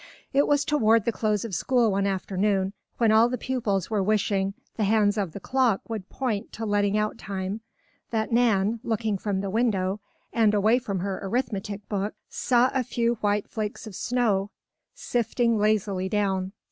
It 0.33 0.47
was 0.47 0.65
toward 0.65 1.05
the 1.05 1.11
close 1.11 1.45
of 1.45 1.53
school 1.53 1.91
one 1.91 2.07
afternoon, 2.07 2.73
when 2.97 3.11
all 3.11 3.29
the 3.29 3.37
pupils 3.37 3.91
were 3.91 4.01
wishing 4.01 4.55
the 4.75 4.83
hands 4.85 5.15
of 5.15 5.31
the 5.33 5.39
clock 5.39 5.87
would 5.87 6.09
point 6.09 6.51
to 6.53 6.65
letting 6.65 6.97
out 6.97 7.19
time, 7.19 7.61
that 8.09 8.31
Nan, 8.31 8.79
looking 8.81 9.19
from 9.19 9.41
the 9.41 9.49
window, 9.51 9.99
and 10.33 10.55
away 10.55 10.79
from 10.79 11.01
her 11.01 11.19
arithmetic 11.21 11.87
book, 11.87 12.15
saw 12.27 12.71
a 12.73 12.83
few 12.83 13.13
white 13.21 13.47
flakes 13.47 13.85
of 13.85 13.93
snow 13.93 14.49
sifting 14.95 15.59
lazily 15.59 16.09
down. 16.09 16.53